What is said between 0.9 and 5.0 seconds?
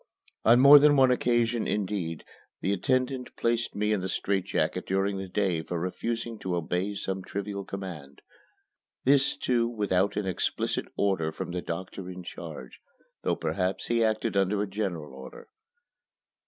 one occasion, indeed, the attendant placed me in the strait jacket